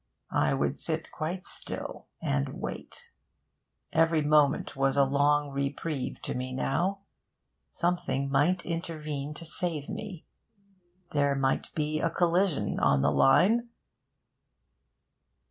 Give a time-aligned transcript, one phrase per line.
[0.33, 3.11] I would sit quite still and wait.
[3.93, 7.01] Every moment was a long reprieve to me now.
[7.71, 10.25] Something might intervene to save me.
[11.11, 13.69] There might be a collision on the line.